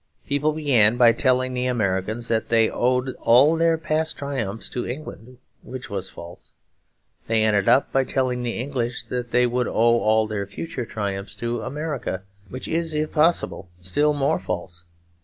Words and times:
People 0.25 0.51
began 0.53 0.97
by 0.97 1.11
telling 1.11 1.53
the 1.53 1.67
Americans 1.67 2.27
that 2.27 2.49
they 2.49 2.71
owed 2.71 3.15
all 3.19 3.55
their 3.55 3.77
past 3.77 4.17
triumphs 4.17 4.67
to 4.69 4.83
England; 4.83 5.37
which 5.61 5.91
was 5.91 6.09
false. 6.09 6.53
They 7.27 7.43
ended 7.43 7.69
up 7.69 7.91
by 7.91 8.05
telling 8.05 8.41
the 8.41 8.57
English 8.57 9.03
that 9.03 9.29
they 9.29 9.45
would 9.45 9.67
owe 9.67 9.73
all 9.99 10.25
their 10.25 10.47
future 10.47 10.85
triumphs 10.87 11.35
to 11.35 11.61
America; 11.61 12.23
which 12.49 12.67
is 12.67 12.95
if 12.95 13.11
possible 13.11 13.69
still 13.79 14.15
more 14.15 14.39
false. 14.39 14.85